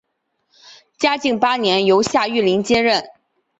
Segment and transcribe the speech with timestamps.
[0.97, 3.07] 嘉靖八年由夏玉麟接任。